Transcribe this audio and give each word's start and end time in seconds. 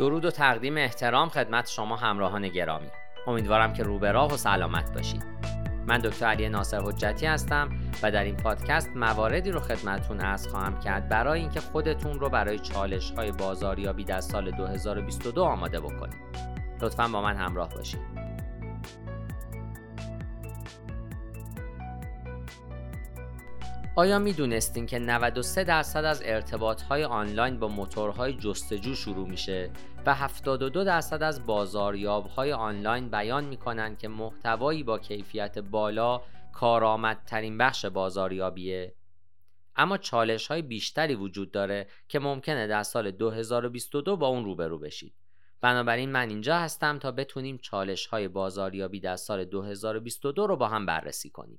درود 0.00 0.24
و 0.24 0.30
تقدیم 0.30 0.76
احترام 0.76 1.28
خدمت 1.28 1.70
شما 1.70 1.96
همراهان 1.96 2.48
گرامی. 2.48 2.86
امیدوارم 3.26 3.72
که 3.72 3.82
روبراه 3.82 4.34
و 4.34 4.36
سلامت 4.36 4.94
باشید. 4.94 5.24
من 5.86 5.98
دکتر 5.98 6.26
علی 6.26 6.48
ناصر 6.48 6.80
حجتی 6.80 7.26
هستم 7.26 7.68
و 8.02 8.10
در 8.10 8.24
این 8.24 8.36
پادکست 8.36 8.90
مواردی 8.96 9.50
رو 9.50 9.60
خدمتون 9.60 10.20
ارز 10.20 10.48
خواهم 10.48 10.80
کرد 10.80 11.08
برای 11.08 11.40
اینکه 11.40 11.60
خودتون 11.60 12.20
رو 12.20 12.28
برای 12.28 12.58
چالش 12.58 13.10
های 13.10 13.32
بازاریابی 13.32 14.04
در 14.04 14.20
سال 14.20 14.50
2022 14.50 15.44
آماده 15.44 15.80
بکنید. 15.80 16.20
لطفا 16.82 17.08
با 17.08 17.22
من 17.22 17.36
همراه 17.36 17.68
باشید. 17.68 18.00
آیا 23.96 24.18
می 24.18 24.32
دونستین 24.32 24.86
که 24.86 24.98
93 24.98 25.64
درصد 25.64 26.04
از 26.04 26.22
ارتباط 26.24 26.82
های 26.82 27.04
آنلاین 27.04 27.58
با 27.58 27.68
موتورهای 27.68 28.32
جستجو 28.32 28.94
شروع 28.94 29.28
میشه 29.28 29.70
و 30.06 30.14
72 30.14 30.84
درصد 30.84 31.22
از 31.22 31.46
بازاریاب 31.46 32.26
های 32.26 32.52
آنلاین 32.52 33.08
بیان 33.08 33.44
می‌کنن 33.44 33.96
که 33.96 34.08
محتوایی 34.08 34.82
با 34.82 34.98
کیفیت 34.98 35.58
بالا 35.58 36.20
کارآمدترین 36.52 37.58
بخش 37.58 37.86
بازاریابیه؟ 37.86 38.94
اما 39.76 39.98
چالش 39.98 40.46
های 40.46 40.62
بیشتری 40.62 41.14
وجود 41.14 41.50
داره 41.52 41.86
که 42.08 42.18
ممکنه 42.18 42.66
در 42.66 42.82
سال 42.82 43.10
2022 43.10 44.16
با 44.16 44.26
اون 44.26 44.44
روبرو 44.44 44.78
بشید. 44.78 45.14
بنابراین 45.60 46.10
من 46.10 46.28
اینجا 46.28 46.58
هستم 46.58 46.98
تا 46.98 47.12
بتونیم 47.12 47.58
چالش 47.58 48.06
های 48.06 48.28
بازاریابی 48.28 49.00
در 49.00 49.16
سال 49.16 49.44
2022 49.44 50.46
رو 50.46 50.56
با 50.56 50.68
هم 50.68 50.86
بررسی 50.86 51.30
کنیم. 51.30 51.58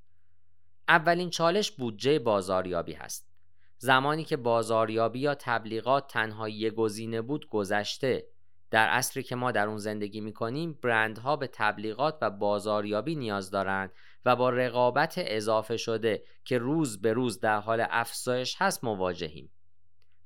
اولین 0.92 1.30
چالش 1.30 1.72
بودجه 1.72 2.20
بازاریابی 2.20 2.94
هست. 2.94 3.32
زمانی 3.78 4.24
که 4.24 4.38
بازاریابی 4.38 5.20
یا 5.20 5.36
تبلیغات 5.36 6.08
تنها 6.08 6.50
یک 6.50 6.74
گزینه 6.74 7.22
بود 7.22 7.50
گذشته. 7.50 8.28
در 8.72 8.88
عصری 8.88 9.24
که 9.24 9.36
ما 9.36 9.52
در 9.52 9.68
اون 9.68 9.78
زندگی 9.78 10.22
می 10.22 10.34
کنیم 10.34 10.80
برندها 10.82 11.36
به 11.36 11.50
تبلیغات 11.54 12.18
و 12.22 12.30
بازاریابی 12.30 13.16
نیاز 13.16 13.52
دارند 13.52 13.92
و 14.26 14.36
با 14.36 14.50
رقابت 14.50 15.14
اضافه 15.18 15.78
شده 15.78 16.24
که 16.44 16.58
روز 16.58 17.02
به 17.02 17.14
روز 17.14 17.40
در 17.40 17.60
حال 17.60 17.86
افزایش 17.90 18.56
هست 18.60 18.84
مواجهیم. 18.84 19.52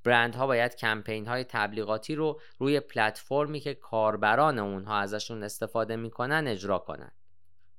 برندها 0.04 0.48
باید 0.48 0.76
کمپین 0.76 1.28
های 1.28 1.44
تبلیغاتی 1.44 2.16
رو 2.16 2.40
روی 2.60 2.80
پلتفرمی 2.80 3.60
که 3.60 3.74
کاربران 3.74 4.60
اونها 4.60 4.98
ازشون 4.98 5.44
استفاده 5.44 5.96
می‌کنن 5.96 6.48
اجرا 6.48 6.80
کنند. 6.80 7.25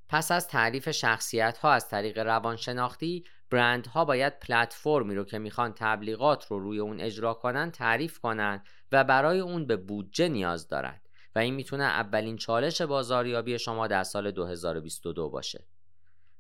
پس 0.08 0.30
از 0.30 0.48
تعریف 0.48 0.90
شخصیت 0.90 1.58
ها 1.58 1.72
از 1.72 1.88
طریق 1.88 2.18
روانشناختی 2.18 3.24
برندها 3.50 4.04
باید 4.04 4.38
پلتفرمی 4.38 5.14
رو 5.14 5.24
که 5.24 5.38
می‌خوان 5.38 5.72
تبلیغات 5.72 6.46
رو 6.46 6.58
روی 6.58 6.78
اون 6.78 7.00
اجرا 7.00 7.34
کنن 7.34 7.70
تعریف 7.70 8.18
کنن 8.18 8.62
و 8.92 9.04
برای 9.04 9.40
اون 9.40 9.66
به 9.66 9.77
بودجه 9.77 10.28
نیاز 10.28 10.68
دارند 10.68 11.00
و 11.34 11.38
این 11.38 11.54
می‌تونه 11.54 11.84
اولین 11.84 12.36
چالش 12.36 12.82
بازاریابی 12.82 13.58
شما 13.58 13.86
در 13.86 14.02
سال 14.02 14.30
2022 14.30 15.30
باشه. 15.30 15.64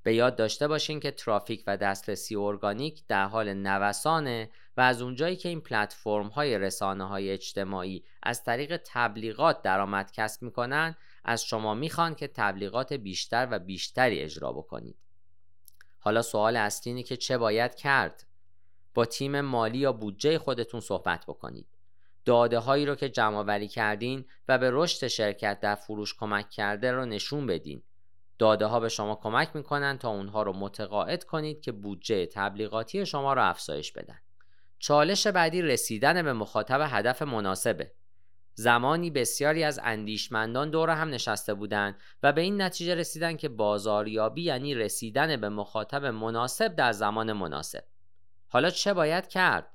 به 0.06 0.14
یاد 0.14 0.36
داشته 0.36 0.68
باشین 0.68 1.00
که 1.00 1.10
ترافیک 1.10 1.64
و 1.66 1.76
دسترسی 1.76 2.36
ارگانیک 2.36 3.06
در 3.08 3.24
حال 3.24 3.54
نوسانه 3.54 4.50
و 4.76 4.80
از 4.80 5.02
اونجایی 5.02 5.36
که 5.36 5.48
این 5.48 5.60
پلتفرم 5.60 6.26
های 6.26 6.58
رسانه 6.58 7.08
های 7.08 7.30
اجتماعی 7.30 8.04
از 8.22 8.44
طریق 8.44 8.80
تبلیغات 8.84 9.62
درآمد 9.62 10.12
کسب 10.12 10.42
می‌کنن 10.42 10.96
از 11.24 11.44
شما 11.44 11.74
می‌خوان 11.74 12.14
که 12.14 12.28
تبلیغات 12.28 12.92
بیشتر 12.92 13.48
و 13.50 13.58
بیشتری 13.58 14.20
اجرا 14.20 14.52
بکنید. 14.52 14.96
حالا 15.98 16.22
سوال 16.22 16.56
اصلی 16.56 16.92
اینه 16.92 17.02
که 17.02 17.16
چه 17.16 17.38
باید 17.38 17.74
کرد؟ 17.74 18.26
با 18.94 19.04
تیم 19.04 19.40
مالی 19.40 19.78
یا 19.78 19.92
بودجه 19.92 20.38
خودتون 20.38 20.80
صحبت 20.80 21.24
بکنید. 21.26 21.66
داده 22.24 22.58
هایی 22.58 22.86
رو 22.86 22.94
که 22.94 23.08
جمع 23.08 23.66
کردین 23.66 24.24
و 24.48 24.58
به 24.58 24.70
رشد 24.72 25.06
شرکت 25.06 25.60
در 25.60 25.74
فروش 25.74 26.14
کمک 26.14 26.50
کرده 26.50 26.92
رو 26.92 27.04
نشون 27.04 27.46
بدین. 27.46 27.82
داده 28.38 28.66
ها 28.66 28.80
به 28.80 28.88
شما 28.88 29.14
کمک 29.14 29.56
می‌کنن 29.56 29.98
تا 29.98 30.08
اونها 30.08 30.42
رو 30.42 30.52
متقاعد 30.52 31.24
کنید 31.24 31.60
که 31.60 31.72
بودجه 31.72 32.26
تبلیغاتی 32.26 33.06
شما 33.06 33.32
رو 33.32 33.48
افزایش 33.48 33.92
بدن. 33.92 34.18
چالش 34.78 35.26
بعدی 35.26 35.62
رسیدن 35.62 36.22
به 36.22 36.32
مخاطب 36.32 36.80
هدف 36.90 37.22
مناسبه. 37.22 37.92
زمانی 38.54 39.10
بسیاری 39.10 39.64
از 39.64 39.80
اندیشمندان 39.82 40.70
دور 40.70 40.90
هم 40.90 41.10
نشسته 41.10 41.54
بودند 41.54 42.00
و 42.22 42.32
به 42.32 42.40
این 42.40 42.62
نتیجه 42.62 42.94
رسیدن 42.94 43.36
که 43.36 43.48
بازاریابی 43.48 44.42
یعنی 44.42 44.74
رسیدن 44.74 45.36
به 45.36 45.48
مخاطب 45.48 46.04
مناسب 46.04 46.74
در 46.74 46.92
زمان 46.92 47.32
مناسب. 47.32 47.84
حالا 48.48 48.70
چه 48.70 48.94
باید 48.94 49.28
کرد؟ 49.28 49.66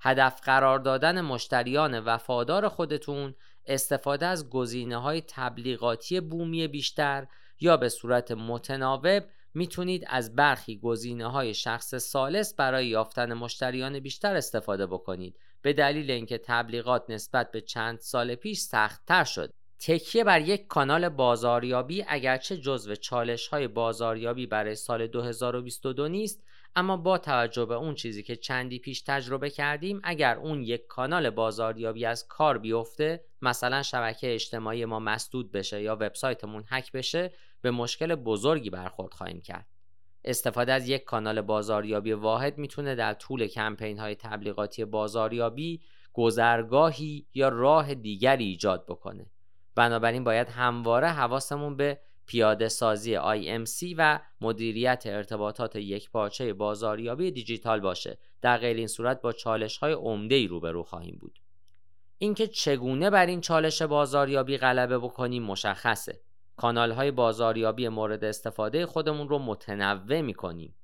هدف 0.00 0.40
قرار 0.44 0.78
دادن 0.78 1.20
مشتریان 1.20 2.00
وفادار 2.00 2.68
خودتون 2.68 3.34
استفاده 3.66 4.26
از 4.26 4.50
گزینه 4.50 4.96
های 4.96 5.22
تبلیغاتی 5.28 6.20
بومی 6.20 6.68
بیشتر 6.68 7.26
یا 7.62 7.76
به 7.76 7.88
صورت 7.88 8.32
متناوب 8.32 9.22
می‌تونید 9.54 10.04
از 10.08 10.36
برخی 10.36 10.78
گزینه 10.78 11.26
های 11.30 11.54
شخص 11.54 11.94
سالس 11.94 12.54
برای 12.54 12.86
یافتن 12.86 13.34
مشتریان 13.34 14.00
بیشتر 14.00 14.36
استفاده 14.36 14.86
بکنید. 14.86 15.38
به 15.62 15.72
دلیل 15.72 16.10
اینکه 16.10 16.38
تبلیغات 16.38 17.04
نسبت 17.08 17.50
به 17.50 17.60
چند 17.60 17.98
سال 17.98 18.34
پیش 18.34 18.58
سختتر 18.58 19.24
شد. 19.24 19.52
تکیه 19.78 20.24
بر 20.24 20.40
یک 20.40 20.66
کانال 20.66 21.08
بازاریابی 21.08 22.04
اگرچه 22.08 22.56
جزو 22.56 22.94
چالش 22.94 23.48
های 23.48 23.68
بازاریابی 23.68 24.46
برای 24.46 24.74
سال 24.74 25.06
2022 25.06 26.08
نیست 26.08 26.42
اما 26.76 26.96
با 26.96 27.18
توجه 27.18 27.64
به 27.64 27.74
اون 27.74 27.94
چیزی 27.94 28.22
که 28.22 28.36
چندی 28.36 28.78
پیش 28.78 29.02
تجربه 29.02 29.50
کردیم 29.50 30.00
اگر 30.04 30.36
اون 30.36 30.62
یک 30.62 30.86
کانال 30.86 31.30
بازاریابی 31.30 32.04
از 32.04 32.28
کار 32.28 32.58
بیفته 32.58 33.24
مثلا 33.42 33.82
شبکه 33.82 34.34
اجتماعی 34.34 34.84
ما 34.84 34.98
مسدود 34.98 35.52
بشه 35.52 35.82
یا 35.82 35.96
وبسایتمون 36.00 36.64
هک 36.68 36.92
بشه 36.92 37.32
به 37.60 37.70
مشکل 37.70 38.14
بزرگی 38.14 38.70
برخورد 38.70 39.14
خواهیم 39.14 39.40
کرد. 39.40 39.66
استفاده 40.24 40.72
از 40.72 40.88
یک 40.88 41.04
کانال 41.04 41.40
بازاریابی 41.40 42.12
واحد 42.12 42.58
می‌تونه 42.58 42.94
در 42.94 43.14
طول 43.14 43.46
کمپین 43.46 43.98
های 43.98 44.14
تبلیغاتی 44.14 44.84
بازاریابی 44.84 45.80
گذرگاهی 46.12 47.26
یا 47.34 47.48
راه 47.48 47.94
دیگری 47.94 48.44
ایجاد 48.44 48.86
بکنه. 48.86 49.26
بنابراین 49.74 50.24
باید 50.24 50.48
همواره 50.48 51.08
حواسمون 51.08 51.76
به 51.76 52.00
پیاده 52.26 52.68
سازی 52.68 53.16
IMC 53.16 53.94
و 53.96 54.20
مدیریت 54.40 55.02
ارتباطات 55.06 55.76
یک 55.76 56.10
پارچه 56.10 56.52
بازاریابی 56.52 57.30
دیجیتال 57.30 57.80
باشه 57.80 58.18
در 58.40 58.58
غیر 58.58 58.76
این 58.76 58.86
صورت 58.86 59.20
با 59.20 59.32
چالش 59.32 59.78
های 59.78 59.92
عمده 59.92 60.34
ای 60.34 60.46
روبرو 60.46 60.82
خواهیم 60.82 61.18
بود 61.20 61.38
اینکه 62.18 62.46
چگونه 62.46 63.10
بر 63.10 63.26
این 63.26 63.40
چالش 63.40 63.82
بازاریابی 63.82 64.56
غلبه 64.56 64.98
بکنیم 64.98 65.42
مشخصه 65.42 66.20
کانال 66.56 66.92
های 66.92 67.10
بازاریابی 67.10 67.88
مورد 67.88 68.24
استفاده 68.24 68.86
خودمون 68.86 69.28
رو 69.28 69.38
متنوع 69.38 70.20
می 70.20 70.34
کنیم. 70.34 70.74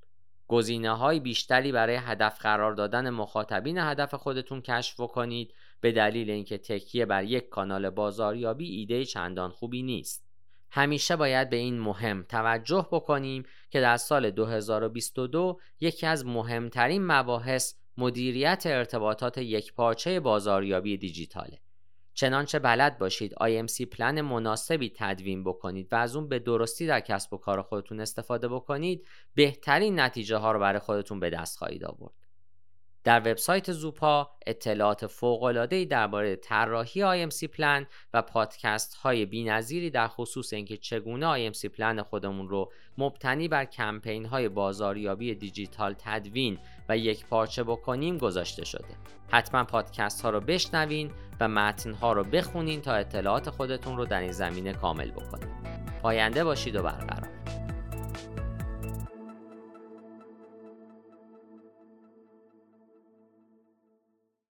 گزینه 0.49 0.97
های 0.97 1.21
بیشتری 1.21 1.73
برای 1.73 1.97
هدف 1.97 2.39
قرار 2.43 2.73
دادن 2.73 3.11
مخاطبین 3.11 3.79
هدف 3.79 4.15
خودتون 4.15 4.63
کشف 4.63 4.97
کنید 4.97 5.55
به 5.81 5.93
دلیل 5.93 6.31
اینکه 6.31 6.59
تکیه 6.59 7.07
بر 7.07 7.25
یک 7.25 7.49
کانال 7.49 7.91
بازاریابی 7.91 8.67
ایده 8.69 9.05
چندان 9.05 9.51
خوبی 9.51 9.83
نیست. 9.83 10.28
همیشه 10.71 11.17
باید 11.17 11.51
به 11.51 11.57
این 11.57 11.81
مهم 11.81 12.23
توجه 12.23 12.89
بکنیم 12.93 13.43
که 13.71 13.81
در 13.81 13.97
سال 13.97 14.31
2022 14.31 15.61
یکی 15.81 16.07
از 16.07 16.27
مهمترین 16.27 17.07
مباحث 17.07 17.75
مدیریت 17.97 18.63
ارتباطات 18.67 19.39
یک 19.39 19.75
پارچه 19.75 20.21
بازاریابی 20.21 20.97
دیجیتاله. 20.97 21.59
چنانچه 22.15 22.59
بلد 22.59 22.99
باشید 22.99 23.35
IMC 23.35 23.83
پلن 23.83 24.21
مناسبی 24.21 24.93
تدوین 24.97 25.45
بکنید 25.45 25.93
و 25.93 25.97
از 25.97 26.17
اون 26.17 26.29
به 26.29 26.39
درستی 26.39 26.87
در 26.87 27.01
کسب 27.01 27.33
و 27.33 27.37
کار 27.37 27.63
خودتون 27.63 28.01
استفاده 28.01 28.49
بکنید 28.49 29.07
بهترین 29.35 30.01
نتیجه 30.01 30.37
ها 30.37 30.53
رو 30.53 30.61
برای 30.61 30.79
خودتون 30.79 31.21
به 31.21 31.31
دست 31.31 31.59
خواهید 31.59 31.85
آورد 31.85 32.28
در 33.05 33.21
وبسایت 33.21 33.73
زوپا 33.73 34.31
اطلاعات 34.47 35.07
فوق‌العاده‌ای 35.07 35.87
درباره 35.87 36.37
طراحی 36.37 37.29
IMC 37.29 37.45
پلن 37.45 37.87
و 38.15 38.23
پادکست 38.23 38.95
های 38.95 39.27
بی‌نظیری 39.27 39.91
در 39.91 40.09
خصوص 40.09 40.53
اینکه 40.53 40.77
چگونه 40.77 41.51
IMC 41.51 41.65
پلن 41.67 42.03
خودمون 42.03 42.49
رو 42.49 42.73
مبتنی 42.99 43.49
بر 43.49 43.65
کمپین 43.65 44.27
های 44.27 44.49
بازاریابی 44.49 45.35
دیجیتال 45.35 45.95
تدوین 45.99 46.59
و 46.89 46.99
یک 46.99 47.27
پارچه 47.27 47.65
بکنیم 47.65 48.19
گذاشته 48.19 48.65
شده. 48.65 48.95
حتما 49.29 49.65
پادکست 49.65 50.23
ها 50.23 50.31
رو 50.31 50.41
بشنوین 50.41 51.11
و 51.41 51.49
متن 51.49 51.93
ها 51.93 52.13
رو 52.13 52.25
بخونین 52.25 52.81
تا 52.81 52.93
اطلاعات 52.93 53.51
خودتون 53.51 53.97
رو 53.97 54.05
در 54.05 54.21
این 54.21 54.33
زمینه 54.33 54.73
کامل 54.73 55.11
بکنید. 55.11 55.49
پاینده 56.03 56.45
باشید 56.45 56.77
و 56.77 56.83
برقرار 56.83 57.18